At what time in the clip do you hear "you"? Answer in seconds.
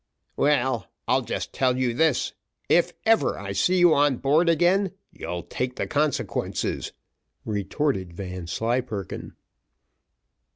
1.77-1.93, 3.77-3.93